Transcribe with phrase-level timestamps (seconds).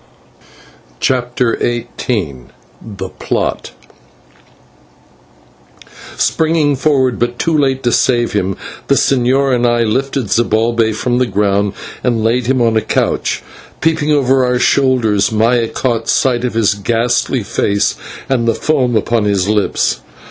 [0.99, 2.45] CHAPTER XVIII
[2.81, 3.69] THE PLOT
[6.17, 11.19] Springing forward, but too late to save him, the señor and I lifted Zibalbay from
[11.19, 13.43] the ground and laid him on a couch.
[13.79, 17.93] Peeping over our shoulders, Maya caught sight of his ghastly face
[18.27, 20.01] and the foam upon his lips.